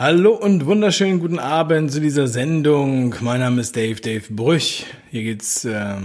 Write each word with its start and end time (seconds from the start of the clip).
Hallo 0.00 0.30
und 0.32 0.64
wunderschönen 0.64 1.18
guten 1.18 1.40
Abend 1.40 1.90
zu 1.90 2.00
dieser 2.00 2.28
Sendung. 2.28 3.16
Mein 3.20 3.40
Name 3.40 3.60
ist 3.62 3.74
Dave, 3.74 4.00
Dave 4.00 4.22
Brüch. 4.30 4.86
Hier 5.10 5.24
geht's 5.24 5.64
äh, 5.64 5.96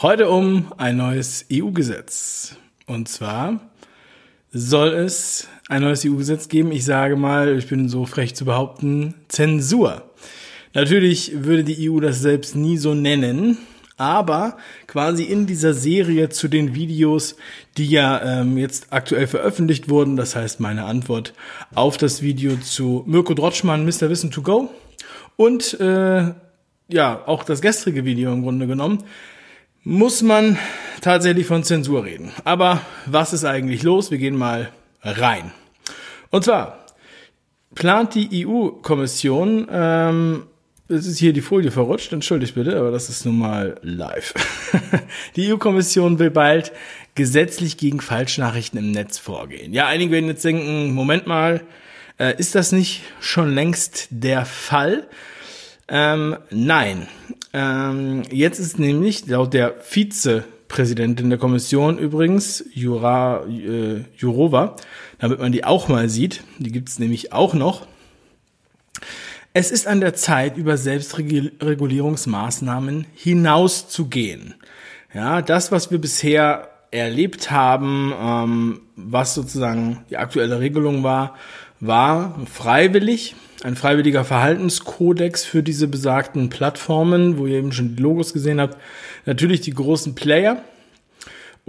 heute 0.00 0.30
um 0.30 0.72
ein 0.76 0.98
neues 0.98 1.44
EU-Gesetz. 1.52 2.54
Und 2.86 3.08
zwar 3.08 3.68
soll 4.52 4.90
es 4.90 5.48
ein 5.68 5.82
neues 5.82 6.06
EU-Gesetz 6.06 6.46
geben. 6.46 6.70
Ich 6.70 6.84
sage 6.84 7.16
mal, 7.16 7.58
ich 7.58 7.66
bin 7.66 7.88
so 7.88 8.06
frech 8.06 8.36
zu 8.36 8.44
behaupten, 8.44 9.16
Zensur. 9.26 10.08
Natürlich 10.72 11.32
würde 11.42 11.64
die 11.64 11.90
EU 11.90 11.98
das 11.98 12.20
selbst 12.20 12.54
nie 12.54 12.76
so 12.76 12.94
nennen, 12.94 13.58
aber 14.00 14.56
quasi 14.86 15.24
in 15.24 15.46
dieser 15.46 15.74
Serie 15.74 16.30
zu 16.30 16.48
den 16.48 16.74
Videos, 16.74 17.36
die 17.76 17.86
ja 17.86 18.40
ähm, 18.40 18.56
jetzt 18.56 18.88
aktuell 18.90 19.26
veröffentlicht 19.26 19.90
wurden, 19.90 20.16
das 20.16 20.34
heißt 20.34 20.58
meine 20.58 20.84
Antwort 20.84 21.34
auf 21.74 21.98
das 21.98 22.22
Video 22.22 22.56
zu 22.56 23.04
Mirko 23.06 23.34
Drotschmann, 23.34 23.84
Mr. 23.84 24.08
Wissen 24.08 24.30
to 24.30 24.40
Go 24.40 24.70
und 25.36 25.78
äh, 25.80 26.32
ja, 26.88 27.22
auch 27.26 27.44
das 27.44 27.60
gestrige 27.60 28.06
Video 28.06 28.32
im 28.32 28.42
Grunde 28.42 28.66
genommen, 28.66 29.04
muss 29.84 30.22
man 30.22 30.58
tatsächlich 31.02 31.46
von 31.46 31.62
Zensur 31.62 32.04
reden. 32.04 32.32
Aber 32.44 32.80
was 33.04 33.34
ist 33.34 33.44
eigentlich 33.44 33.82
los? 33.82 34.10
Wir 34.10 34.18
gehen 34.18 34.36
mal 34.36 34.70
rein. 35.02 35.52
Und 36.30 36.44
zwar 36.44 36.86
plant 37.74 38.14
die 38.14 38.46
EU-Kommission 38.46 39.68
ähm, 39.70 40.42
es 40.90 41.06
ist 41.06 41.18
hier 41.18 41.32
die 41.32 41.40
Folie 41.40 41.70
verrutscht, 41.70 42.12
entschuldigt 42.12 42.54
bitte, 42.54 42.76
aber 42.76 42.90
das 42.90 43.08
ist 43.08 43.24
nun 43.24 43.38
mal 43.38 43.76
live. 43.82 44.34
die 45.36 45.52
EU-Kommission 45.52 46.18
will 46.18 46.30
bald 46.30 46.72
gesetzlich 47.14 47.76
gegen 47.76 48.00
Falschnachrichten 48.00 48.78
im 48.78 48.90
Netz 48.90 49.18
vorgehen. 49.18 49.72
Ja, 49.72 49.86
einige 49.86 50.12
werden 50.12 50.26
jetzt 50.26 50.44
denken, 50.44 50.92
Moment 50.92 51.26
mal, 51.26 51.62
äh, 52.18 52.34
ist 52.38 52.54
das 52.54 52.72
nicht 52.72 53.02
schon 53.20 53.54
längst 53.54 54.08
der 54.10 54.44
Fall? 54.44 55.06
Ähm, 55.88 56.36
nein. 56.50 57.06
Ähm, 57.52 58.22
jetzt 58.30 58.58
ist 58.58 58.78
nämlich 58.78 59.26
laut 59.26 59.54
der 59.54 59.74
Vizepräsidentin 59.80 61.30
der 61.30 61.38
Kommission 61.38 61.98
übrigens, 61.98 62.64
Jura, 62.72 63.44
äh, 63.46 64.04
Jurova, 64.16 64.76
damit 65.18 65.40
man 65.40 65.52
die 65.52 65.64
auch 65.64 65.88
mal 65.88 66.08
sieht, 66.08 66.42
die 66.58 66.70
gibt's 66.70 66.98
nämlich 66.98 67.32
auch 67.32 67.54
noch, 67.54 67.86
es 69.52 69.70
ist 69.70 69.86
an 69.86 70.00
der 70.00 70.14
Zeit, 70.14 70.56
über 70.56 70.76
Selbstregulierungsmaßnahmen 70.76 73.06
hinauszugehen. 73.14 74.54
Ja, 75.12 75.42
das, 75.42 75.72
was 75.72 75.90
wir 75.90 76.00
bisher 76.00 76.68
erlebt 76.92 77.50
haben, 77.50 78.14
ähm, 78.20 78.80
was 78.96 79.34
sozusagen 79.34 80.04
die 80.08 80.18
aktuelle 80.18 80.60
Regelung 80.60 81.02
war, 81.02 81.34
war 81.80 82.38
freiwillig, 82.52 83.34
ein 83.62 83.74
freiwilliger 83.74 84.24
Verhaltenskodex 84.24 85.44
für 85.44 85.62
diese 85.62 85.88
besagten 85.88 86.48
Plattformen, 86.48 87.38
wo 87.38 87.46
ihr 87.46 87.58
eben 87.58 87.72
schon 87.72 87.96
die 87.96 88.02
Logos 88.02 88.32
gesehen 88.32 88.60
habt. 88.60 88.78
Natürlich 89.26 89.62
die 89.62 89.74
großen 89.74 90.14
Player, 90.14 90.62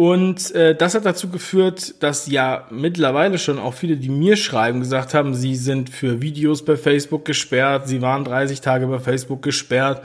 und 0.02 0.50
äh, 0.56 0.74
das 0.74 0.96
hat 0.96 1.06
dazu 1.06 1.30
geführt, 1.30 2.02
dass 2.02 2.26
ja 2.26 2.66
mittlerweile 2.72 3.38
schon 3.38 3.60
auch 3.60 3.76
viele, 3.76 3.98
die 3.98 4.10
mir 4.10 4.36
schreiben, 4.36 4.80
gesagt 4.80 5.14
haben, 5.14 5.36
sie 5.36 5.56
sind 5.56 5.92
für 5.92 6.24
Videos 6.24 6.66
bei 6.66 6.76
Facebook 6.76 7.24
gesperrt, 7.24 7.88
sie 7.88 8.02
waren 8.02 8.24
30 8.24 8.62
Tage 8.62 8.88
bei 8.88 8.98
Facebook 8.98 9.44
gesperrt, 9.44 10.02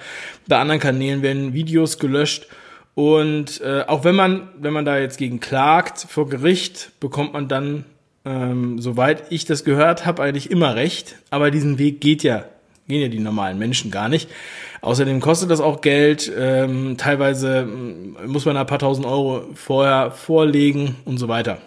bei 0.46 0.58
anderen 0.58 0.82
Kanälen 0.82 1.22
werden 1.22 1.54
Videos 1.54 1.98
gelöscht. 1.98 2.46
Und 2.94 3.62
äh, 3.62 3.84
auch 3.86 4.04
wenn 4.04 4.16
man, 4.16 4.50
wenn 4.60 4.74
man 4.74 4.84
da 4.84 4.98
jetzt 4.98 5.16
gegen 5.16 5.40
klagt 5.40 6.00
vor 6.00 6.28
Gericht, 6.28 6.90
bekommt 7.00 7.32
man 7.32 7.48
dann, 7.48 7.86
ähm, 8.26 8.78
soweit 8.78 9.32
ich 9.32 9.46
das 9.46 9.64
gehört 9.64 10.04
habe, 10.04 10.22
eigentlich 10.22 10.50
immer 10.50 10.74
recht. 10.74 11.16
Aber 11.30 11.50
diesen 11.50 11.78
Weg 11.78 12.02
geht 12.02 12.22
ja, 12.22 12.44
gehen 12.86 13.00
ja 13.00 13.08
die 13.08 13.18
normalen 13.18 13.58
Menschen 13.58 13.90
gar 13.90 14.10
nicht. 14.10 14.28
Außerdem 14.80 15.20
kostet 15.20 15.50
das 15.50 15.60
auch 15.60 15.80
Geld. 15.80 16.30
Ähm, 16.36 16.96
teilweise 16.96 17.64
mm, 17.64 18.26
muss 18.26 18.44
man 18.44 18.56
ein 18.56 18.66
paar 18.66 18.78
tausend 18.78 19.06
Euro 19.06 19.44
vorher 19.54 20.10
vorlegen 20.10 20.96
und 21.04 21.18
so 21.18 21.28
weiter. 21.28 21.58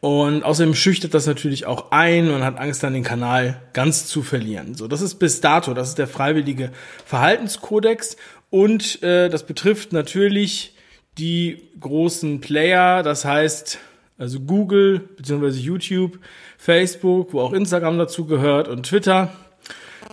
Und 0.00 0.44
außerdem 0.44 0.74
schüchtert 0.74 1.12
das 1.12 1.26
natürlich 1.26 1.66
auch 1.66 1.90
ein 1.90 2.30
und 2.30 2.44
hat 2.44 2.56
Angst, 2.58 2.82
dann 2.84 2.92
den 2.92 3.02
Kanal 3.02 3.60
ganz 3.72 4.06
zu 4.06 4.22
verlieren. 4.22 4.74
So, 4.74 4.86
das 4.86 5.00
ist 5.00 5.16
bis 5.16 5.40
dato, 5.40 5.74
das 5.74 5.88
ist 5.88 5.98
der 5.98 6.06
freiwillige 6.06 6.70
Verhaltenskodex 7.04 8.16
und 8.50 9.02
äh, 9.02 9.28
das 9.28 9.44
betrifft 9.44 9.92
natürlich 9.92 10.76
die 11.18 11.68
großen 11.80 12.40
Player, 12.40 13.02
das 13.02 13.24
heißt 13.24 13.80
also 14.18 14.40
Google 14.40 15.00
beziehungsweise 15.16 15.60
YouTube, 15.60 16.18
Facebook, 16.58 17.32
wo 17.32 17.40
auch 17.40 17.52
Instagram 17.52 17.98
dazu 17.98 18.24
gehört 18.24 18.68
und 18.68 18.84
Twitter. 18.84 19.32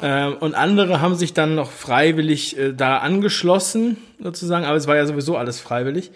Ähm, 0.02 0.36
und 0.40 0.56
andere 0.56 1.02
haben 1.02 1.16
sich 1.16 1.34
dann 1.34 1.56
noch 1.56 1.72
freiwillig 1.72 2.58
äh, 2.58 2.74
da 2.74 2.98
angeschlossen, 2.98 3.98
sozusagen, 4.20 4.66
aber 4.66 4.78
es 4.78 4.88
war 4.88 4.96
ja 4.96 5.06
sowieso 5.06 5.38
alles 5.38 5.60
freiwillig. 5.60 6.12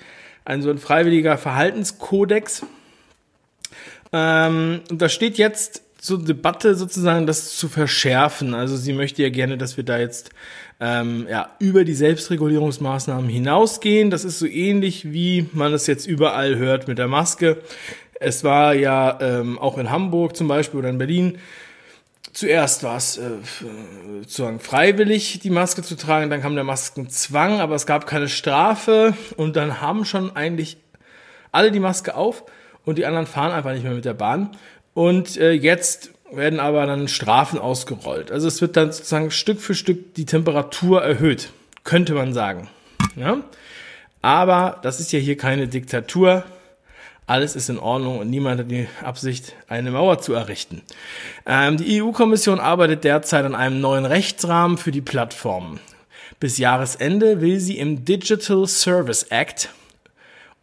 Ein 0.46 0.62
so 0.62 0.70
ein 0.70 0.80
freiwilliger 0.80 1.38
Verhaltenskodex. 1.38 2.66
Ähm, 4.12 4.82
und 4.90 5.02
da 5.02 5.10
steht 5.10 5.38
jetzt 5.38 5.84
zur 6.00 6.24
Debatte 6.24 6.76
sozusagen, 6.76 7.28
das 7.28 7.58
zu 7.58 7.68
verschärfen. 7.68 8.54
Also 8.54 8.78
sie 8.78 8.94
möchte 8.94 9.22
ja 9.22 9.30
gerne, 9.30 9.58
dass 9.58 9.78
wir 9.78 9.84
da 9.84 10.00
jetzt 10.00 10.32
ähm, 10.80 11.28
ja, 11.30 11.50
über 11.60 11.84
die 11.84 11.94
Selbstregulierungsmaßnahmen 11.94 13.30
hinausgehen. 13.30 14.10
Das 14.10 14.24
ist 14.24 14.40
so 14.40 14.46
ähnlich, 14.46 15.12
wie 15.12 15.48
man 15.52 15.74
es 15.74 15.88
jetzt 15.88 16.08
überall 16.08 16.56
hört 16.58 16.88
mit 16.88 16.98
der 16.98 17.08
Maske. 17.08 17.58
Es 18.20 18.44
war 18.44 18.74
ja 18.74 19.18
ähm, 19.22 19.60
auch 19.60 19.78
in 19.78 19.92
Hamburg 19.92 20.36
zum 20.36 20.48
Beispiel 20.48 20.80
oder 20.80 20.90
in 20.90 20.98
Berlin 20.98 21.38
Zuerst 22.34 22.84
war 22.84 22.98
es 22.98 23.18
äh, 23.18 23.30
sozusagen 24.22 24.60
freiwillig, 24.60 25.40
die 25.40 25.50
Maske 25.50 25.82
zu 25.82 25.96
tragen, 25.96 26.30
dann 26.30 26.42
kam 26.42 26.56
der 26.56 26.64
Maskenzwang, 26.64 27.60
aber 27.60 27.76
es 27.76 27.86
gab 27.86 28.06
keine 28.08 28.30
Strafe 28.30 29.14
und 29.36 29.56
dann 29.56 29.82
haben 29.82 30.06
schon 30.06 30.36
eigentlich 30.36 30.78
alle 31.52 31.72
die 31.72 31.80
Maske 31.80 32.16
auf 32.16 32.44
und 32.86 32.98
die 32.98 33.06
anderen 33.06 33.26
fahren 33.26 33.52
einfach 33.52 33.74
nicht 33.74 33.84
mehr 33.84 33.94
mit 33.94 34.06
der 34.06 34.14
Bahn. 34.14 34.52
Und 34.94 35.38
äh, 35.38 35.52
jetzt 35.52 36.12
werden 36.32 36.60
aber 36.60 36.86
dann 36.86 37.08
Strafen 37.08 37.60
ausgerollt. 37.60 38.32
Also 38.32 38.48
es 38.48 38.62
wird 38.62 38.78
dann 38.78 38.92
sozusagen 38.92 39.32
Stück 39.32 39.60
für 39.60 39.74
Stück 39.74 40.14
die 40.16 40.26
Temperatur 40.26 41.02
erhöht, 41.02 41.52
könnte 41.84 42.14
man 42.14 42.34
sagen. 42.34 42.70
Ja? 43.16 43.42
Aber 44.22 44.80
das 44.84 45.00
ist 45.00 45.12
ja 45.12 45.20
hier 45.20 45.38
keine 45.38 45.68
Diktatur 45.68 46.44
alles 47.30 47.56
ist 47.56 47.70
in 47.70 47.78
Ordnung 47.78 48.18
und 48.18 48.30
niemand 48.30 48.60
hat 48.60 48.72
die 48.72 48.88
Absicht, 49.04 49.54
eine 49.68 49.92
Mauer 49.92 50.20
zu 50.20 50.34
errichten. 50.34 50.82
Ähm, 51.46 51.78
die 51.78 52.02
EU-Kommission 52.02 52.60
arbeitet 52.60 53.04
derzeit 53.04 53.46
an 53.46 53.54
einem 53.54 53.80
neuen 53.82 54.06
Rechtsrahmen 54.06 54.78
für 54.80 54.92
die 54.92 55.02
Plattformen. 55.02 55.80
Bis 56.40 56.58
Jahresende 56.58 57.40
will 57.40 57.60
sie 57.60 57.78
im 57.78 58.04
Digital 58.04 58.66
Service 58.66 59.24
Act 59.30 59.70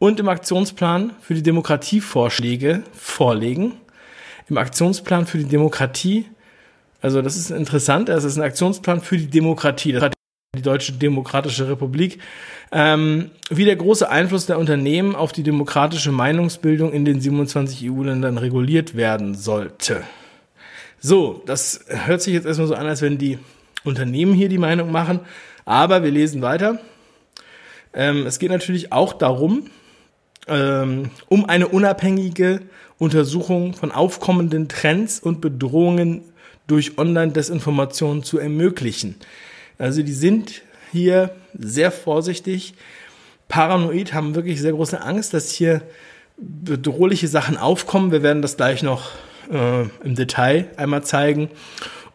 und 0.00 0.18
im 0.18 0.28
Aktionsplan 0.28 1.12
für 1.20 1.34
die 1.34 1.42
Demokratie 1.42 2.00
Vorschläge 2.00 2.82
vorlegen. 2.92 3.74
Im 4.48 4.58
Aktionsplan 4.58 5.26
für 5.26 5.38
die 5.38 5.44
Demokratie, 5.44 6.26
also 7.00 7.22
das 7.22 7.36
ist 7.36 7.50
interessant, 7.50 8.08
es 8.08 8.24
ist 8.24 8.38
ein 8.38 8.42
Aktionsplan 8.42 9.00
für 9.00 9.18
die 9.18 9.28
Demokratie. 9.28 9.92
Die 10.56 10.62
Deutsche 10.62 10.92
Demokratische 10.92 11.68
Republik, 11.68 12.18
ähm, 12.72 13.30
wie 13.50 13.64
der 13.64 13.76
große 13.76 14.08
Einfluss 14.08 14.46
der 14.46 14.58
Unternehmen 14.58 15.14
auf 15.14 15.32
die 15.32 15.42
demokratische 15.42 16.10
Meinungsbildung 16.10 16.92
in 16.92 17.04
den 17.04 17.20
27 17.20 17.88
EU-Ländern 17.90 18.38
reguliert 18.38 18.96
werden 18.96 19.34
sollte. 19.34 20.02
So, 20.98 21.42
das 21.46 21.84
hört 21.86 22.22
sich 22.22 22.34
jetzt 22.34 22.46
erstmal 22.46 22.68
so 22.68 22.74
an, 22.74 22.86
als 22.86 23.02
wenn 23.02 23.18
die 23.18 23.38
Unternehmen 23.84 24.34
hier 24.34 24.48
die 24.48 24.58
Meinung 24.58 24.90
machen, 24.90 25.20
aber 25.64 26.02
wir 26.02 26.10
lesen 26.10 26.42
weiter. 26.42 26.80
Ähm, 27.94 28.26
es 28.26 28.38
geht 28.38 28.50
natürlich 28.50 28.92
auch 28.92 29.12
darum, 29.12 29.70
ähm, 30.48 31.10
um 31.28 31.44
eine 31.48 31.68
unabhängige 31.68 32.62
Untersuchung 32.98 33.74
von 33.74 33.92
aufkommenden 33.92 34.68
Trends 34.68 35.20
und 35.20 35.40
Bedrohungen 35.40 36.22
durch 36.66 36.98
Online-Desinformation 36.98 38.22
zu 38.22 38.38
ermöglichen. 38.38 39.16
Also 39.78 40.02
die 40.02 40.12
sind 40.12 40.62
hier 40.92 41.30
sehr 41.58 41.90
vorsichtig, 41.90 42.74
paranoid, 43.48 44.14
haben 44.14 44.34
wirklich 44.34 44.60
sehr 44.60 44.72
große 44.72 45.00
Angst, 45.00 45.34
dass 45.34 45.50
hier 45.50 45.82
bedrohliche 46.36 47.28
Sachen 47.28 47.56
aufkommen. 47.56 48.12
Wir 48.12 48.22
werden 48.22 48.42
das 48.42 48.56
gleich 48.56 48.82
noch 48.82 49.10
äh, 49.50 49.82
im 50.04 50.14
Detail 50.14 50.68
einmal 50.76 51.04
zeigen. 51.04 51.50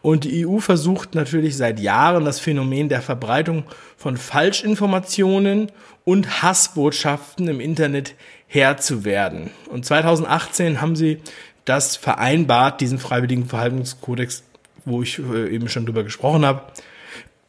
Und 0.00 0.24
die 0.24 0.46
EU 0.46 0.58
versucht 0.58 1.14
natürlich 1.14 1.56
seit 1.56 1.78
Jahren 1.78 2.24
das 2.24 2.40
Phänomen 2.40 2.88
der 2.88 3.02
Verbreitung 3.02 3.64
von 3.96 4.16
Falschinformationen 4.16 5.70
und 6.04 6.42
Hassbotschaften 6.42 7.46
im 7.46 7.60
Internet 7.60 8.14
Herr 8.48 8.76
zu 8.78 9.04
werden. 9.04 9.50
Und 9.70 9.86
2018 9.86 10.80
haben 10.80 10.96
sie 10.96 11.18
das 11.64 11.96
vereinbart, 11.96 12.80
diesen 12.80 12.98
freiwilligen 12.98 13.46
Verhaltenskodex, 13.46 14.42
wo 14.84 15.02
ich 15.02 15.20
äh, 15.20 15.54
eben 15.54 15.68
schon 15.68 15.86
drüber 15.86 16.02
gesprochen 16.02 16.44
habe, 16.44 16.62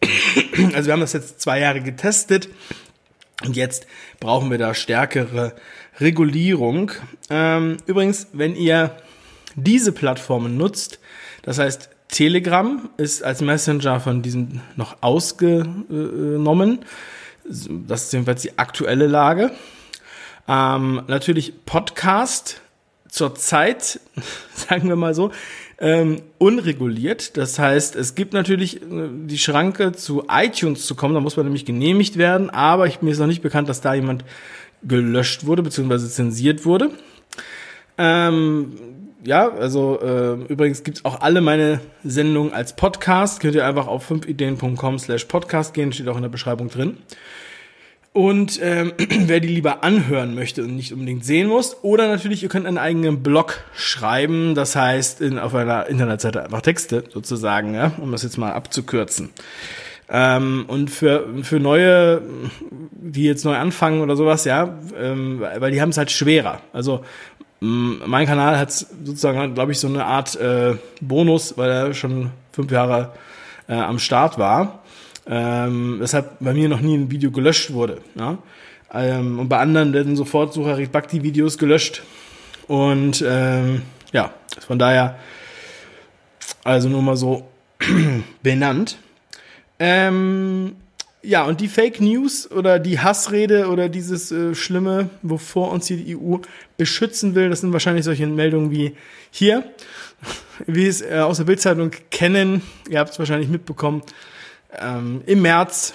also 0.73 0.87
wir 0.87 0.93
haben 0.93 1.01
das 1.01 1.13
jetzt 1.13 1.41
zwei 1.41 1.59
Jahre 1.59 1.81
getestet 1.81 2.49
und 3.43 3.55
jetzt 3.55 3.87
brauchen 4.19 4.51
wir 4.51 4.57
da 4.57 4.73
stärkere 4.73 5.53
Regulierung. 5.99 6.91
Ähm, 7.29 7.77
übrigens, 7.85 8.27
wenn 8.33 8.55
ihr 8.55 8.95
diese 9.55 9.91
Plattformen 9.91 10.57
nutzt. 10.57 10.99
Das 11.43 11.59
heißt, 11.59 11.89
Telegram 12.09 12.89
ist 12.97 13.23
als 13.23 13.41
Messenger 13.41 13.99
von 13.99 14.21
diesem 14.21 14.61
noch 14.75 14.97
ausgenommen. 15.01 16.79
Das 17.43 18.03
ist 18.03 18.13
jedenfalls 18.13 18.41
die 18.41 18.57
aktuelle 18.57 19.07
Lage. 19.07 19.51
Ähm, 20.47 21.03
natürlich 21.07 21.65
Podcast 21.65 22.61
zurzeit, 23.09 23.99
sagen 24.55 24.89
wir 24.89 24.95
mal 24.95 25.13
so, 25.13 25.31
ähm, 25.79 26.21
unreguliert. 26.37 27.37
Das 27.37 27.59
heißt, 27.59 27.95
es 27.95 28.15
gibt 28.15 28.33
natürlich 28.33 28.81
äh, 28.81 29.09
die 29.25 29.37
Schranke 29.37 29.91
zu 29.91 30.25
iTunes 30.29 30.85
zu 30.85 30.95
kommen, 30.95 31.13
da 31.13 31.19
muss 31.19 31.37
man 31.37 31.45
nämlich 31.45 31.65
genehmigt 31.65 32.17
werden, 32.17 32.49
aber 32.49 32.87
ich, 32.87 33.01
mir 33.01 33.11
ist 33.11 33.19
noch 33.19 33.27
nicht 33.27 33.41
bekannt, 33.41 33.69
dass 33.69 33.81
da 33.81 33.93
jemand 33.93 34.23
gelöscht 34.83 35.45
wurde 35.45 35.63
bzw. 35.63 36.07
zensiert 36.09 36.65
wurde. 36.65 36.91
Ähm, 37.97 38.73
ja, 39.25 39.49
also 39.49 39.99
äh, 40.01 40.33
übrigens 40.51 40.83
gibt's 40.83 41.05
auch 41.05 41.21
alle 41.21 41.41
meine 41.41 41.79
Sendungen 42.03 42.53
als 42.53 42.75
Podcast. 42.75 43.39
Könnt 43.39 43.55
ihr 43.55 43.65
einfach 43.65 43.87
auf 43.87 44.09
5ideen.com 44.11 44.99
slash 44.99 45.25
podcast 45.25 45.73
gehen, 45.73 45.93
steht 45.93 46.09
auch 46.09 46.17
in 46.17 46.23
der 46.23 46.29
Beschreibung 46.29 46.69
drin. 46.69 46.97
Und 48.13 48.59
ähm, 48.61 48.93
wer 49.25 49.39
die 49.39 49.47
lieber 49.47 49.83
anhören 49.83 50.35
möchte 50.35 50.63
und 50.63 50.75
nicht 50.75 50.93
unbedingt 50.93 51.25
sehen 51.25 51.47
muss, 51.47 51.83
oder 51.83 52.07
natürlich, 52.07 52.43
ihr 52.43 52.49
könnt 52.49 52.67
einen 52.67 52.77
eigenen 52.77 53.23
Blog 53.23 53.63
schreiben, 53.75 54.53
das 54.53 54.75
heißt 54.75 55.19
in, 55.19 55.39
auf 55.39 55.55
einer 55.55 55.87
Internetseite 55.87 56.43
einfach 56.43 56.61
Texte 56.61 57.03
sozusagen, 57.11 57.73
ja, 57.73 57.91
um 57.97 58.11
das 58.11 58.21
jetzt 58.21 58.37
mal 58.37 58.53
abzukürzen. 58.53 59.31
Ähm, 60.09 60.65
und 60.67 60.91
für, 60.91 61.27
für 61.41 61.59
neue, 61.59 62.21
die 62.91 63.23
jetzt 63.23 63.45
neu 63.45 63.55
anfangen 63.55 64.01
oder 64.01 64.15
sowas, 64.15 64.45
ja, 64.45 64.77
ähm, 64.95 65.41
weil 65.57 65.71
die 65.71 65.81
haben 65.81 65.89
es 65.89 65.97
halt 65.97 66.11
schwerer. 66.11 66.61
Also 66.71 67.03
mein 67.61 68.27
Kanal 68.27 68.59
hat 68.59 68.71
sozusagen, 68.71 69.53
glaube 69.53 69.71
ich, 69.71 69.79
so 69.79 69.87
eine 69.87 70.05
Art 70.05 70.35
äh, 70.35 70.75
Bonus, 70.99 71.57
weil 71.57 71.71
er 71.71 71.93
schon 71.93 72.31
fünf 72.51 72.69
Jahre 72.71 73.13
äh, 73.69 73.73
am 73.73 73.99
Start 73.99 74.37
war. 74.37 74.83
Ähm, 75.25 75.97
weshalb 75.99 76.39
bei 76.39 76.53
mir 76.53 76.67
noch 76.67 76.81
nie 76.81 76.97
ein 76.97 77.11
Video 77.11 77.31
gelöscht 77.31 77.71
wurde. 77.71 78.01
Ja? 78.15 78.37
Ähm, 78.93 79.39
und 79.39 79.49
bei 79.49 79.57
anderen 79.57 79.93
werden 79.93 80.15
sofort 80.15 80.53
Sucharit 80.53 80.91
Bhakti 80.91 81.23
Videos 81.23 81.57
gelöscht. 81.57 82.03
Und 82.67 83.23
ähm, 83.27 83.83
ja, 84.11 84.33
von 84.65 84.79
daher, 84.79 85.17
also 86.63 86.89
nur 86.89 87.01
mal 87.01 87.15
so 87.15 87.47
benannt. 88.43 88.97
Ähm, 89.79 90.75
ja, 91.25 91.43
und 91.45 91.61
die 91.61 91.69
Fake 91.69 92.01
News 92.01 92.51
oder 92.51 92.79
die 92.79 92.99
Hassrede 92.99 93.67
oder 93.69 93.87
dieses 93.87 94.31
äh, 94.31 94.53
Schlimme, 94.53 95.09
wovor 95.21 95.71
uns 95.71 95.87
hier 95.87 95.97
die 95.97 96.17
EU 96.17 96.37
beschützen 96.77 97.33
will, 97.33 97.49
das 97.49 97.61
sind 97.61 97.71
wahrscheinlich 97.71 98.03
solche 98.03 98.27
Meldungen 98.27 98.71
wie 98.71 98.95
hier, 99.31 99.63
wie 100.67 100.85
es 100.85 101.01
äh, 101.01 101.19
aus 101.19 101.37
der 101.37 101.45
Bildzeitung 101.45 101.91
kennen. 102.11 102.61
Ihr 102.89 102.99
habt 102.99 103.11
es 103.11 103.19
wahrscheinlich 103.19 103.49
mitbekommen. 103.49 104.03
Ähm, 104.79 105.21
Im 105.25 105.41
März 105.41 105.93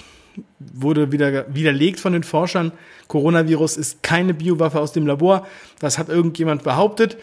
wurde 0.58 1.12
wieder 1.12 1.52
widerlegt 1.54 2.00
von 2.00 2.12
den 2.12 2.22
Forschern, 2.22 2.72
Coronavirus 3.08 3.78
ist 3.78 4.02
keine 4.02 4.34
Biowaffe 4.34 4.78
aus 4.78 4.92
dem 4.92 5.06
Labor. 5.06 5.46
Das 5.80 5.98
hat 5.98 6.08
irgendjemand 6.08 6.62
behauptet. 6.62 7.16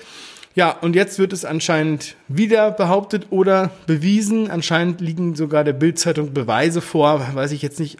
Ja, 0.56 0.72
und 0.72 0.96
jetzt 0.96 1.20
wird 1.20 1.32
es 1.32 1.46
anscheinend 1.46 2.16
wieder 2.28 2.72
behauptet 2.72 3.28
oder 3.30 3.72
bewiesen. 3.88 4.50
Anscheinend 4.50 5.00
liegen 5.00 5.36
sogar 5.36 5.64
der 5.64 5.74
Bildzeitung 5.74 6.34
Beweise 6.34 6.82
vor. 6.82 7.26
Weiß 7.34 7.52
ich 7.52 7.62
jetzt 7.62 7.80
nicht, 7.80 7.98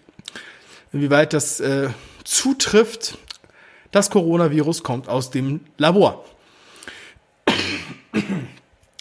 inwieweit 0.92 1.34
das 1.34 1.60
äh, 1.60 1.90
zutrifft. 2.24 3.18
Das 3.92 4.10
Coronavirus 4.10 4.84
kommt 4.84 5.08
aus 5.08 5.30
dem 5.30 5.62
Labor. 5.78 6.26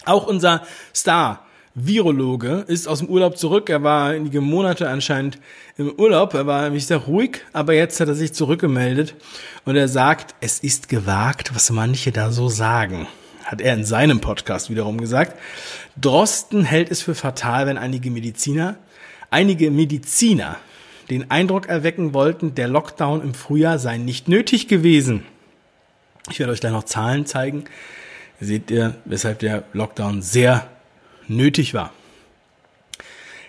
Auch 0.04 0.26
unser 0.26 0.66
Star 0.94 1.46
Virologe 1.74 2.64
ist 2.68 2.86
aus 2.86 3.00
dem 3.00 3.08
Urlaub 3.08 3.36
zurück. 3.36 3.68
Er 3.68 3.82
war 3.82 4.10
einige 4.10 4.40
Monate 4.40 4.88
anscheinend 4.88 5.38
im 5.76 5.92
Urlaub. 5.92 6.34
Er 6.34 6.46
war 6.46 6.62
nämlich 6.62 6.86
sehr 6.86 6.98
ruhig, 6.98 7.40
aber 7.52 7.74
jetzt 7.74 7.98
hat 8.00 8.08
er 8.08 8.14
sich 8.14 8.32
zurückgemeldet 8.32 9.14
und 9.64 9.76
er 9.76 9.88
sagt, 9.88 10.34
es 10.40 10.60
ist 10.60 10.88
gewagt, 10.88 11.54
was 11.54 11.70
manche 11.70 12.12
da 12.12 12.30
so 12.30 12.48
sagen 12.48 13.08
hat 13.44 13.60
er 13.60 13.74
in 13.74 13.84
seinem 13.84 14.20
Podcast 14.20 14.70
wiederum 14.70 14.98
gesagt. 14.98 15.38
Drosten 16.00 16.64
hält 16.64 16.90
es 16.90 17.02
für 17.02 17.14
fatal, 17.14 17.66
wenn 17.66 17.78
einige 17.78 18.10
Mediziner, 18.10 18.76
einige 19.30 19.70
Mediziner 19.70 20.56
den 21.10 21.30
Eindruck 21.30 21.68
erwecken 21.68 22.14
wollten, 22.14 22.54
der 22.54 22.68
Lockdown 22.68 23.22
im 23.22 23.34
Frühjahr 23.34 23.78
sei 23.78 23.98
nicht 23.98 24.28
nötig 24.28 24.68
gewesen. 24.68 25.24
Ich 26.30 26.38
werde 26.38 26.52
euch 26.52 26.60
gleich 26.60 26.72
noch 26.72 26.84
Zahlen 26.84 27.26
zeigen. 27.26 27.64
Seht 28.40 28.70
ihr, 28.70 28.94
weshalb 29.04 29.38
der 29.40 29.64
Lockdown 29.74 30.22
sehr 30.22 30.66
nötig 31.28 31.74
war. 31.74 31.92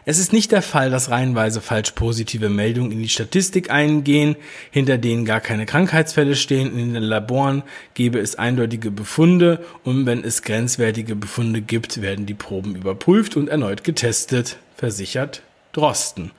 Es 0.08 0.20
ist 0.20 0.34
nicht 0.34 0.52
der 0.52 0.62
Fall, 0.62 0.92
dass 0.92 1.10
reihenweise 1.10 1.62
falsch 1.62 1.92
positive 1.92 2.48
Meldungen 2.48 2.92
in 2.92 3.02
die 3.02 3.10
Statistik 3.10 3.72
eingehen, 3.72 4.36
hinter 4.70 5.00
denen 5.00 5.26
gar 5.26 5.42
keine 5.42 5.66
Krankheitsfälle 5.66 6.36
stehen. 6.36 6.78
In 6.78 6.94
den 6.94 7.02
Laboren 7.02 7.64
gäbe 7.96 8.20
es 8.20 8.36
eindeutige 8.36 8.92
Befunde 8.92 9.66
und 9.84 10.06
wenn 10.06 10.24
es 10.24 10.44
grenzwertige 10.44 11.16
Befunde 11.16 11.62
gibt, 11.62 12.04
werden 12.04 12.28
die 12.28 12.36
Proben 12.36 12.76
überprüft 12.76 13.36
und 13.36 13.50
erneut 13.50 13.84
getestet, 13.84 14.58
versichert 14.78 15.42
Drosten. 15.74 16.30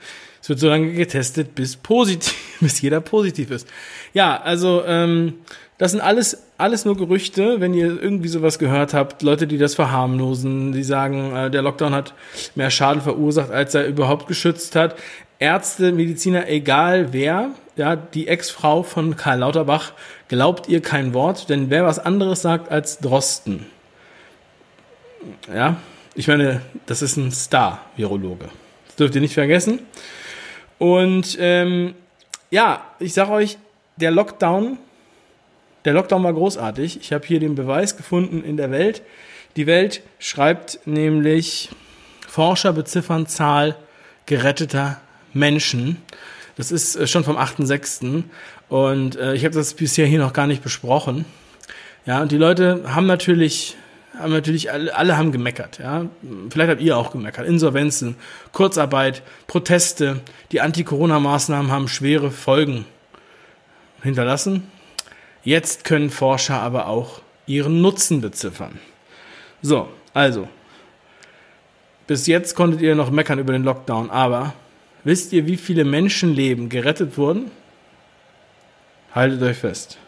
Es 0.46 0.50
wird 0.50 0.60
so 0.60 0.68
lange 0.68 0.92
getestet, 0.92 1.56
bis 1.56 1.74
positiv, 1.74 2.32
bis 2.60 2.80
jeder 2.80 3.00
positiv 3.00 3.50
ist. 3.50 3.66
Ja, 4.14 4.40
also 4.40 4.84
ähm, 4.86 5.40
das 5.76 5.90
sind 5.90 6.00
alles, 6.00 6.40
alles 6.56 6.84
nur 6.84 6.96
Gerüchte, 6.96 7.60
wenn 7.60 7.74
ihr 7.74 8.00
irgendwie 8.00 8.28
sowas 8.28 8.60
gehört 8.60 8.94
habt. 8.94 9.22
Leute, 9.22 9.48
die 9.48 9.58
das 9.58 9.74
verharmlosen, 9.74 10.70
die 10.70 10.84
sagen, 10.84 11.34
äh, 11.34 11.50
der 11.50 11.62
Lockdown 11.62 11.92
hat 11.92 12.14
mehr 12.54 12.70
Schaden 12.70 13.02
verursacht, 13.02 13.50
als 13.50 13.74
er 13.74 13.88
überhaupt 13.88 14.28
geschützt 14.28 14.76
hat. 14.76 14.94
Ärzte, 15.40 15.90
Mediziner, 15.90 16.48
egal 16.48 17.12
wer, 17.12 17.50
ja, 17.74 17.96
die 17.96 18.28
Ex-Frau 18.28 18.84
von 18.84 19.16
Karl 19.16 19.40
Lauterbach, 19.40 19.94
glaubt 20.28 20.68
ihr 20.68 20.80
kein 20.80 21.12
Wort, 21.12 21.50
denn 21.50 21.70
wer 21.70 21.84
was 21.84 21.98
anderes 21.98 22.42
sagt 22.42 22.70
als 22.70 23.00
Drosten, 23.00 23.66
ja, 25.52 25.78
ich 26.14 26.28
meine, 26.28 26.60
das 26.86 27.02
ist 27.02 27.16
ein 27.16 27.32
Star-Virologe. 27.32 28.48
Das 28.86 28.94
dürft 28.94 29.16
ihr 29.16 29.20
nicht 29.20 29.34
vergessen. 29.34 29.80
Und 30.78 31.36
ähm, 31.40 31.94
ja, 32.50 32.84
ich 32.98 33.14
sage 33.14 33.32
euch, 33.32 33.58
der 33.96 34.10
Lockdown 34.10 34.78
der 35.86 35.92
Lockdown 35.92 36.24
war 36.24 36.32
großartig. 36.32 36.98
Ich 37.00 37.12
habe 37.12 37.24
hier 37.24 37.38
den 37.38 37.54
Beweis 37.54 37.96
gefunden 37.96 38.42
in 38.42 38.56
der 38.56 38.72
Welt. 38.72 39.02
Die 39.54 39.68
Welt 39.68 40.02
schreibt 40.18 40.80
nämlich, 40.84 41.70
Forscher 42.26 42.72
beziffern 42.72 43.28
Zahl 43.28 43.76
geretteter 44.26 45.00
Menschen. 45.32 46.02
Das 46.56 46.72
ist 46.72 46.96
äh, 46.96 47.06
schon 47.06 47.22
vom 47.22 47.36
8.6. 47.36 48.24
Und 48.68 49.14
äh, 49.14 49.34
ich 49.34 49.44
habe 49.44 49.54
das 49.54 49.74
bisher 49.74 50.06
hier 50.06 50.18
noch 50.18 50.32
gar 50.32 50.48
nicht 50.48 50.60
besprochen. 50.60 51.24
Ja, 52.04 52.20
und 52.20 52.32
die 52.32 52.36
Leute 52.36 52.82
haben 52.92 53.06
natürlich, 53.06 53.76
haben 54.18 54.32
natürlich, 54.32 54.72
alle, 54.72 54.94
alle 54.94 55.16
haben 55.16 55.32
gemeckert, 55.32 55.78
ja. 55.78 56.06
Vielleicht 56.50 56.70
habt 56.70 56.80
ihr 56.80 56.96
auch 56.96 57.10
gemeckert. 57.10 57.46
Insolvenzen, 57.46 58.16
Kurzarbeit, 58.52 59.22
Proteste, 59.46 60.20
die 60.52 60.60
Anti-Corona-Maßnahmen 60.60 61.70
haben 61.70 61.88
schwere 61.88 62.30
Folgen 62.30 62.86
hinterlassen. 64.02 64.70
Jetzt 65.42 65.84
können 65.84 66.10
Forscher 66.10 66.60
aber 66.60 66.88
auch 66.88 67.20
ihren 67.46 67.80
Nutzen 67.80 68.20
beziffern. 68.20 68.78
So, 69.62 69.88
also, 70.14 70.48
bis 72.06 72.26
jetzt 72.26 72.54
konntet 72.54 72.80
ihr 72.80 72.94
noch 72.94 73.10
meckern 73.10 73.38
über 73.38 73.52
den 73.52 73.64
Lockdown, 73.64 74.10
aber 74.10 74.54
wisst 75.04 75.32
ihr, 75.32 75.46
wie 75.46 75.56
viele 75.56 75.84
Menschenleben 75.84 76.68
gerettet 76.68 77.18
wurden? 77.18 77.50
Haltet 79.14 79.42
euch 79.42 79.56
fest. 79.56 79.98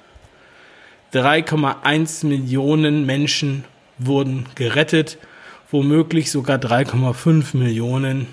3,1 1.12 2.26
Millionen 2.26 3.06
Menschen 3.06 3.64
wurden 3.98 4.46
gerettet, 4.54 5.18
womöglich 5.70 6.30
sogar 6.30 6.58
3,5 6.58 7.56
Millionen 7.56 8.26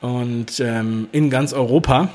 und 0.00 0.60
ähm, 0.60 1.08
in 1.12 1.30
ganz 1.30 1.52
Europa. 1.52 2.10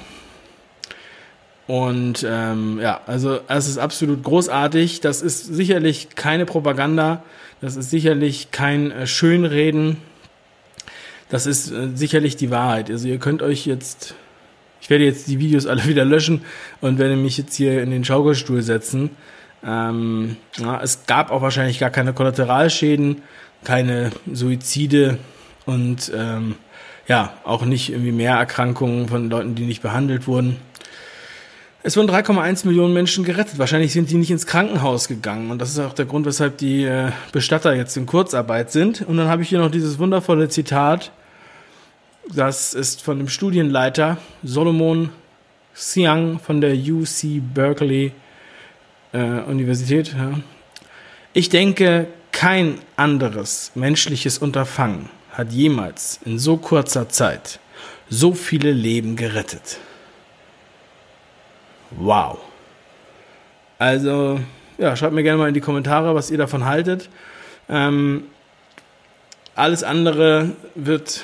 Und 1.68 2.26
ähm, 2.28 2.80
ja, 2.82 3.02
also 3.06 3.40
es 3.48 3.68
ist 3.68 3.78
absolut 3.78 4.24
großartig. 4.24 5.02
Das 5.02 5.22
ist 5.22 5.46
sicherlich 5.46 6.10
keine 6.16 6.46
Propaganda. 6.46 7.24
Das 7.60 7.76
ist 7.76 7.90
sicherlich 7.90 8.52
kein 8.52 8.92
äh, 8.92 9.08
Schönreden. 9.08 9.98
Das 11.30 11.46
ist 11.46 11.72
äh, 11.72 11.90
sicherlich 11.94 12.38
die 12.38 12.52
Wahrheit. 12.52 12.90
Also 12.90 13.10
ihr 13.10 13.18
könnt 13.18 13.42
euch 13.42 13.66
jetzt, 13.66 14.16
ich 14.80 14.90
werde 14.90 15.04
jetzt 15.04 15.28
die 15.28 15.40
Videos 15.40 15.66
alle 15.66 15.86
wieder 15.88 16.06
löschen 16.06 16.44
und 16.80 17.00
werde 17.00 17.18
mich 17.18 17.38
jetzt 17.38 17.56
hier 17.56 17.82
in 17.84 17.92
den 17.92 18.06
Schaukelstuhl 18.06 18.62
setzen. 18.62 19.10
Ähm, 19.66 20.38
ja, 20.58 20.82
es 20.82 21.06
gab 21.06 21.32
auch 21.32 21.42
wahrscheinlich 21.42 21.80
gar 21.80 21.90
keine 21.90 22.14
Kollateralschäden, 22.14 23.22
keine 23.64 24.12
Suizide 24.32 25.18
und 25.66 26.12
ähm, 26.16 26.56
ja, 27.08 27.34
auch 27.44 27.66
nicht 27.66 27.90
irgendwie 27.90 28.12
mehr 28.12 28.36
Erkrankungen 28.36 29.08
von 29.08 29.30
Leuten, 29.30 29.56
die 29.56 29.66
nicht 29.66 29.82
behandelt 29.82 30.28
wurden. 30.28 30.58
Es 31.84 31.96
wurden 31.96 32.10
3,1 32.10 32.68
Millionen 32.68 32.94
Menschen 32.94 33.24
gerettet. 33.24 33.60
Wahrscheinlich 33.60 33.94
sind 33.94 34.10
die 34.10 34.16
nicht 34.16 34.32
ins 34.32 34.46
Krankenhaus 34.46 35.08
gegangen. 35.08 35.52
Und 35.52 35.60
das 35.60 35.70
ist 35.70 35.80
auch 35.80 35.94
der 35.94 36.06
Grund, 36.06 36.26
weshalb 36.26 36.58
die 36.58 36.84
äh, 36.84 37.12
Bestatter 37.32 37.74
jetzt 37.76 37.96
in 37.96 38.06
Kurzarbeit 38.06 38.72
sind. 38.72 39.04
Und 39.08 39.16
dann 39.16 39.30
habe 39.30 39.42
ich 39.42 39.50
hier 39.50 39.60
noch 39.60 39.72
dieses 39.72 39.98
wundervolle 39.98 40.50
Zitat. 40.50 41.12
Das 42.34 42.74
ist 42.74 43.02
von 43.02 43.20
dem 43.20 43.30
Studienleiter 43.30 44.18
Solomon 44.44 45.12
Siang 45.74 46.40
von 46.40 46.60
der 46.60 46.74
UC 46.74 47.42
Berkeley 47.54 48.12
äh, 49.14 49.42
Universität. 49.42 50.14
Ja. 50.18 50.40
Ich 51.34 51.50
denke, 51.50 52.08
kein 52.32 52.80
anderes 52.96 53.72
menschliches 53.76 54.38
Unterfangen 54.38 55.10
hat 55.32 55.52
jemals 55.52 56.20
in 56.26 56.40
so 56.40 56.58
kurzer 56.58 57.10
Zeit 57.10 57.60
so 58.10 58.34
viele 58.34 58.72
Leben 58.72 59.16
gerettet. 59.16 59.78
Wow. 61.92 62.40
Also, 63.80 64.40
ja, 64.78 64.96
schreibt 64.96 65.14
mir 65.14 65.24
gerne 65.24 65.38
mal 65.38 65.48
in 65.48 65.54
die 65.54 65.62
Kommentare, 65.62 66.16
was 66.16 66.32
ihr 66.32 66.38
davon 66.38 66.66
haltet. 66.66 67.10
Ähm, 67.70 68.24
alles 69.56 69.84
andere 69.84 70.52
wird, 70.76 71.22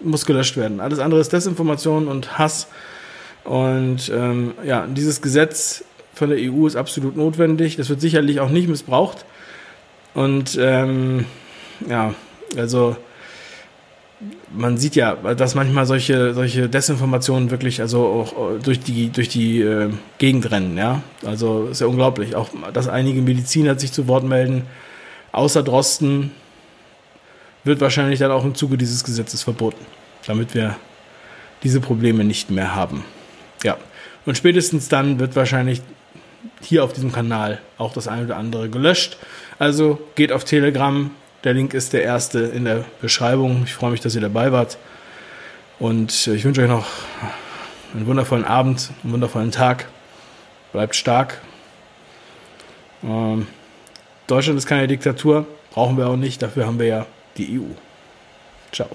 muss 0.00 0.26
gelöscht 0.26 0.56
werden. 0.56 0.80
Alles 0.80 0.98
andere 0.98 1.20
ist 1.20 1.32
Desinformation 1.32 2.08
und 2.08 2.38
Hass. 2.38 2.68
Und 3.44 4.10
ähm, 4.10 4.54
ja, 4.64 4.86
dieses 4.86 5.20
Gesetz 5.22 5.84
von 6.14 6.30
der 6.30 6.38
EU 6.40 6.66
ist 6.66 6.76
absolut 6.76 7.16
notwendig. 7.16 7.76
Das 7.76 7.88
wird 7.88 8.00
sicherlich 8.00 8.40
auch 8.40 8.50
nicht 8.50 8.68
missbraucht. 8.68 9.24
Und 10.14 10.56
ähm, 10.60 11.26
ja, 11.88 12.14
also 12.56 12.96
man 14.52 14.78
sieht 14.78 14.96
ja, 14.96 15.14
dass 15.14 15.54
manchmal 15.54 15.86
solche, 15.86 16.34
solche 16.34 16.68
Desinformationen 16.68 17.50
wirklich 17.50 17.80
also 17.80 18.06
auch 18.06 18.60
durch 18.62 18.80
die, 18.80 19.10
durch 19.10 19.28
die 19.28 19.60
äh, 19.60 19.90
Gegend 20.18 20.50
rennen, 20.50 20.78
ja. 20.78 21.02
Also 21.26 21.66
ist 21.66 21.80
ja 21.80 21.86
unglaublich. 21.86 22.36
Auch, 22.36 22.48
dass 22.72 22.88
einige 22.88 23.20
Mediziner 23.22 23.78
sich 23.78 23.92
zu 23.92 24.06
Wort 24.06 24.24
melden, 24.24 24.62
außer 25.32 25.62
Drosten, 25.62 26.30
wird 27.64 27.80
wahrscheinlich 27.80 28.18
dann 28.18 28.30
auch 28.30 28.44
im 28.44 28.54
Zuge 28.54 28.76
dieses 28.76 29.04
Gesetzes 29.04 29.42
verboten, 29.42 29.84
damit 30.26 30.54
wir 30.54 30.76
diese 31.62 31.80
Probleme 31.80 32.22
nicht 32.22 32.50
mehr 32.50 32.74
haben. 32.74 33.04
Ja. 33.64 33.78
Und 34.26 34.36
spätestens 34.36 34.88
dann 34.88 35.18
wird 35.18 35.34
wahrscheinlich 35.34 35.82
hier 36.60 36.84
auf 36.84 36.92
diesem 36.92 37.12
Kanal 37.12 37.60
auch 37.78 37.92
das 37.92 38.08
eine 38.08 38.24
oder 38.24 38.36
andere 38.36 38.68
gelöscht. 38.68 39.16
Also 39.58 40.00
geht 40.14 40.32
auf 40.32 40.44
Telegram, 40.44 41.10
der 41.44 41.54
Link 41.54 41.74
ist 41.74 41.92
der 41.92 42.02
erste 42.02 42.40
in 42.40 42.64
der 42.64 42.84
Beschreibung. 43.00 43.62
Ich 43.64 43.74
freue 43.74 43.90
mich, 43.90 44.00
dass 44.00 44.14
ihr 44.14 44.20
dabei 44.20 44.50
wart. 44.52 44.78
Und 45.78 46.26
ich 46.26 46.44
wünsche 46.44 46.62
euch 46.62 46.68
noch 46.68 46.86
einen 47.94 48.06
wundervollen 48.06 48.44
Abend, 48.44 48.90
einen 49.02 49.12
wundervollen 49.12 49.50
Tag. 49.50 49.86
Bleibt 50.72 50.96
stark. 50.96 51.40
Ähm, 53.02 53.46
Deutschland 54.26 54.58
ist 54.58 54.66
keine 54.66 54.88
Diktatur, 54.88 55.46
brauchen 55.70 55.98
wir 55.98 56.08
auch 56.08 56.16
nicht. 56.16 56.42
Dafür 56.42 56.66
haben 56.66 56.78
wir 56.78 56.86
ja 56.86 57.06
die 57.36 57.60
EU. 57.60 57.74
Ciao. 58.72 58.88